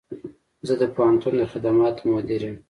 زه 0.67 0.73
د 0.81 0.83
پوهنتون 0.95 1.33
د 1.37 1.41
خدماتو 1.51 2.03
مدیر 2.13 2.41
یم 2.47 2.57